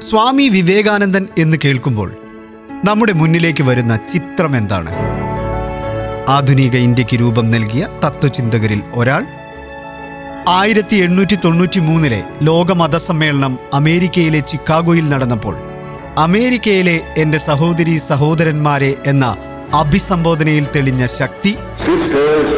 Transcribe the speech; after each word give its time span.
സ്വാമി 0.00 0.46
വിവേകാനന്ദൻ 0.48 1.24
എന്ന് 1.38 1.56
കേൾക്കുമ്പോൾ 1.64 2.10
നമ്മുടെ 2.84 3.12
മുന്നിലേക്ക് 3.12 3.62
വരുന്ന 3.62 3.94
ചിത്രം 4.10 4.52
എന്താണ് 4.56 4.92
ആധുനിക 6.28 6.76
ഇന്ത്യയ്ക്ക് 6.86 7.16
രൂപം 7.20 7.46
നൽകിയ 7.50 7.84
തത്വചിന്തകരിൽ 8.04 8.80
ഒരാൾ 8.94 9.22
ആയിരത്തി 10.52 10.96
എണ്ണൂറ്റി 10.96 11.36
തൊണ്ണൂറ്റി 11.36 11.80
മൂന്നിലെ 11.80 12.20
ലോക 12.42 12.72
മതസമ്മേളനം 12.72 13.54
അമേരിക്കയിലെ 13.74 14.40
ചിക്കാഗോയിൽ 14.50 15.06
നടന്നപ്പോൾ 15.08 15.56
അമേരിക്കയിലെ 16.18 16.94
എന്റെ 17.16 17.38
സഹോദരി 17.48 17.96
സഹോദരന്മാരെ 18.06 18.92
എന്ന 19.06 19.26
അഭിസംബോധനയിൽ 19.76 20.64
തെളിഞ്ഞ 20.74 21.04
ശക്തി 21.18 21.52
sisters 21.84 22.48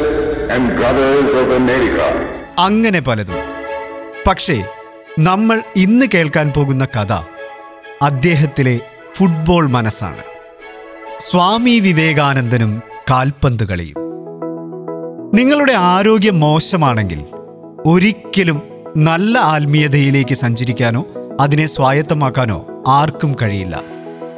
and 0.55 0.65
brothers 0.79 1.29
of 1.43 1.51
America. 1.57 2.07
അങ്ങനെ 2.65 3.01
പലതും 3.01 3.43
പക്ഷേ 4.27 4.57
നമ്മൾ 5.21 5.57
ഇന്ന് 5.77 6.07
കേൾക്കാൻ 6.15 6.47
പോകുന്ന 6.51 6.85
കഥ 6.93 7.13
അദ്ദേഹത്തിലെ 8.03 8.81
ഫുട്ബോൾ 9.15 9.71
മനസ്സാണ്. 9.71 10.23
സ്വാമി 11.21 11.81
വിവേകാനന്ദനും 11.81 12.83
കാൽപന്ത് 13.11 13.69
കളിയും. 13.69 13.97
നിങ്ങളുടെ 15.35 15.73
ആരോഗ്യം 15.73 16.41
മോശമാണെങ്കിൽ 16.41 17.25
ഒരിക്കലും 17.87 18.63
നല്ല 18.97 19.39
ആത്മീയതയിലേക്ക് 19.39 20.35
സഞ്ചരിക്കാനോ 20.35 21.07
അതിനെ 21.41 21.67
സ്വായത്തമാക്കാനോ 21.67 22.67
ആർക്കും 22.89 23.37
കഴിയില്ല. 23.43 23.81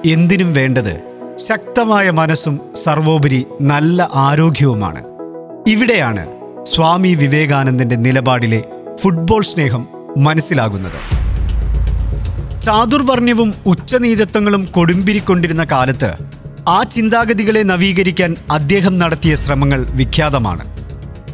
എന്തിനും 0.06 0.54
വേണ്ടത് 0.54 1.00
ശക്തമായ 1.36 2.10
മനസ്സും 2.10 2.60
സർവോപരി 2.74 3.46
നല്ല 3.60 4.10
ആരോഗ്യവുമാണ്. 4.14 5.04
ഇവിടെയാണ് 5.66 6.26
സ്വാമി 6.62 7.14
വിവേകാനന്ദന്റെ 7.14 7.96
നിലപാടിലെ 7.96 8.62
ഫുട്ബോൾ 8.96 9.42
സ്നേഹം 9.42 9.86
മനസ്സിലാകുന്നത്. 10.16 11.23
ചാതുർവർണ്യവും 12.64 13.54
ഉച്ചനീചത്വങ്ങളും 13.66 14.64
കൊടുമ്പിരിക്കൊണ്ടിരുന്ന 14.64 15.64
കാലത്ത് 15.64 16.12
ആ 16.68 16.82
ചിന്താഗതികളെ 16.82 17.62
നവീകരിക്കാൻ 17.62 18.36
അദ്ദേഹം 18.50 18.98
നടത്തിയ 18.98 19.34
ശ്രമങ്ങൾ 19.34 19.86
വിഖ്യാതമാണ്. 19.90 20.64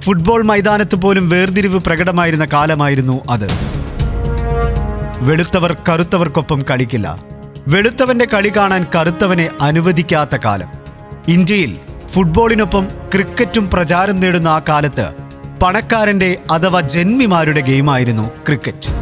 ഫുട്ബോൾ 0.00 0.42
മൈതാനത്ത് 0.42 0.94
പോലും 0.94 1.28
വേർതിരിവ് 1.28 1.78
പ്രകടമായിരുന്ന 1.78 2.44
കാലമായിരുന്നു 2.44 3.20
അത്. 3.30 3.46
വെളുത്തവർ 5.20 5.76
കറുത്തവർക്കൊപ്പം 5.88 6.64
കളിക്കില്ല. 6.70 7.22
വെളുത്തവന്റെ 7.68 8.24
കളി 8.24 8.52
കാണാൻ 8.56 8.86
കറുത്തവനെ 8.96 9.50
അനുവദിക്കാത്ത 9.60 10.36
കാലം. 10.44 10.68
ഇന്ത്യയിൽ 11.28 11.76
ഫുട്ബോളിനൊപ്പം 12.08 12.84
ക്രിക്കറ്റും 13.14 13.70
പ്രചാരം 13.70 14.20
നേടുന്ന 14.20 14.48
ആ 14.48 14.60
കാലത്ത് 14.68 15.10
പണക്കാരന്റെ 15.62 16.38
അഥവാ 16.50 16.80
ജന്മിമാരുടെ 16.80 17.60
ഗെയിമായിരുന്നു 17.60 18.30
ക്രിക്കറ്റ്. 18.46 18.99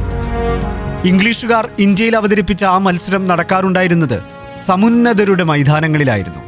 ഇംഗ്ലീഷുകാർ 1.05 1.69
ഇന്ത്യയിൽ 1.79 2.17
അവതരിപ്പിച്ച 2.17 2.65
ആ 2.65 2.79
മത്സരം 2.79 3.27
നടക്കാറുണ്ടായിരുന്നത് 3.27 4.23
സമുന്നതരുടെ 4.57 5.43
മൈതാനങ്ങളിലായിരുന്നു. 5.43 6.39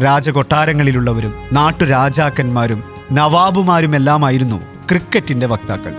രാജകൊട്ടാരങ്ങളിലുള്ളവരും 0.00 1.34
നാട്ടുരാജാക്കന്മാരും 1.52 2.84
നവാബുമാരുമെല്ലാമായിരുന്നു 3.12 4.62
ക്രിക്കറ്റിന്റെ 4.90 5.46
വക്താക്കൾ. 5.46 5.92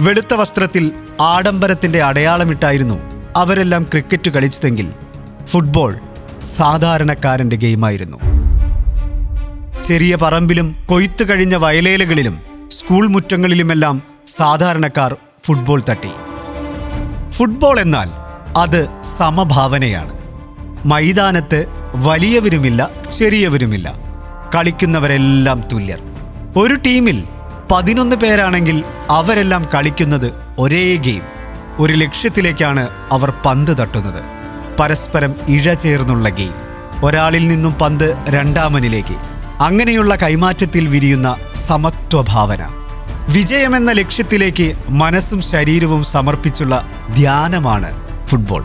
വെളുത്ത 0.00 0.34
വസ്ത്രത്തിൽ 0.34 0.92
ആഡംബരത്തിന്റെ 1.20 2.02
അടയാളമിട്ടായിരുന്നു 2.02 3.00
അവരെല്ലാം 3.36 3.82
ക്രിക്കറ്റ് 3.82 4.30
കളിച്ചതെങ്കിൽ 4.30 4.90
ഫുട്ബോൾ 5.44 5.98
സാധാരണക്കാരന്റെ 6.44 7.56
ഗെയിമായിരുന്നു. 7.56 8.16
ചെറിയ 9.82 10.16
പറമ്പിലും 10.16 10.76
കൊയ്ത്തു 10.86 11.24
കഴിഞ്ഞ 11.24 11.54
വയലേലകളിലും 11.54 12.38
സ്കൂൾ 12.70 13.08
മുറ്റങ്ങളിലുമെല്ലാം 13.08 14.02
സാധാരണക്കാർ 14.26 15.16
ഫുട്ബോൾ 15.44 15.82
തട്ടി. 15.90 16.10
ഫുട്ബോൾ 17.40 17.80
എന്നാൽ 17.80 18.10
അത് 18.58 19.02
സമഭാവനയാണ്. 19.02 20.12
മൈതാനത്ത് 20.86 21.66
വലിയവരുമില്ല 21.94 22.90
ചെറിയവരുമില്ല. 23.12 23.94
കളിക്കുന്നവരെല്ലാം 24.54 25.62
തുല്യർ. 25.72 25.98
ഒരു 26.56 26.74
ടീമിൽ 26.74 27.24
പതിനൊന്ന് 27.72 28.16
പേരാണെങ്കിൽ 28.16 28.84
അവരെല്ലാം 29.10 29.66
കളിക്കുന്നത് 29.74 30.32
ഒരേ 30.58 30.96
ഗെയിം. 30.96 31.22
ഒരു 31.78 31.92
ലക്ഷ്യത്തിലേക്കാണ് 31.92 32.88
അവർ 33.12 33.32
പന്ത് 33.46 33.78
തട്ടുന്നത്. 33.78 34.22
പരസ്പരം 34.80 35.34
ഇഴ 35.48 35.74
ചേർന്നുള്ള 35.74 36.28
ഗെയിം. 36.28 36.54
ഒരാളിൽ 37.04 37.48
നിന്നും 37.48 37.72
പന്ത് 37.72 38.16
രണ്ടാമനിലേക്ക്. 38.28 39.16
അങ്ങനെയുള്ള 39.62 40.16
കൈമാറ്റത്തിൽ 40.16 40.86
വിരിയുന്ന 40.86 41.36
സമത്വഭാവന. 41.54 42.79
വിജയമെന്ന 43.34 43.92
ലക്ഷ്യത്തിലേക്ക് 43.92 44.72
മനസ്സും 44.88 45.42
ശരീരവും 45.42 46.04
സമർപ്പിച്ചുള്ള 46.04 46.88
ധ്യാനമാണ് 47.16 47.90
ഫുട്ബോൾ. 48.26 48.64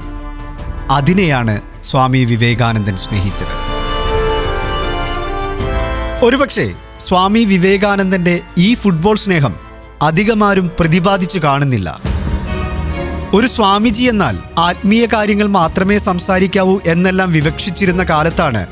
അതിനെയാണ് 0.92 1.62
സ്വാമി 1.84 2.18
വിവേകാനന്ദൻ 2.18 2.98
സ്നേഹിച്ചത്. 2.98 3.54
ഒരുപക്ഷെ 6.26 6.72
സ്വാമി 7.00 7.40
വിവേകാനന്ദന്റെ 7.40 8.40
ഈ 8.58 8.74
ഫുട്ബോൾ 8.74 9.16
സ്നേഹം 9.16 9.56
അധികമാരും 10.02 10.72
പ്രതിപാദിച്ചു 10.80 11.40
കാണുന്നില്ല. 11.40 12.02
ഒരു 13.34 13.48
സ്വാമിജി 13.48 14.04
എന്നാൽ 14.04 14.38
ആത്മീയ 14.60 15.06
കാര്യങ്ങൾ 15.06 15.48
മാത്രമേ 15.48 15.98
സംസാരിക്കാവൂ 15.98 16.80
എന്നെല്ലാം 16.86 17.32
വിവക്ഷിച്ചിരുന്ന 17.32 18.04
കാലത്താണ് 18.04 18.68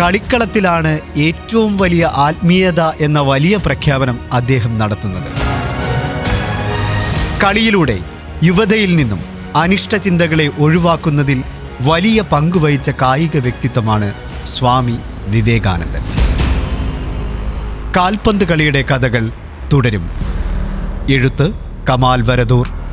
കളിക്കളത്തിലാണ് 0.00 1.00
ഏറ്റവും 1.16 1.76
വലിയ 1.76 2.10
ആത്മീയത 2.14 2.80
എന്ന 2.80 3.20
വലിയ 3.20 3.56
പ്രഖ്യാപനം 3.56 4.18
അദ്ദേഹം 4.32 4.78
നടത്തുന്നത്. 4.78 5.28
കളിയിലൂടെ 7.44 7.98
യുവതയിൽ 8.44 8.96
നിന്നും 8.96 9.20
അനിഷ്ട 9.56 9.96
ചിന്തകളെ 9.96 10.50
ഒഴിവാക്കുന്നതിൽ 10.58 11.42
വലിയ 11.80 12.22
പങ്കുവഹിച്ച 12.22 12.90
കായിക 12.90 13.36
വ്യക്തിത്വമാണ് 13.36 14.14
സ്വാമി 14.44 14.98
വിവേകാനന്ദൻ. 15.26 16.02
കാൽപന്ത് 17.96 18.44
കളിയുടെ 18.44 18.82
കഥകൾ 18.82 19.30
തുടരും. 19.72 20.10
എഴുത്ത് 21.10 21.52
കമാൽ 21.90 22.22
വരദൂർ. 22.22 22.83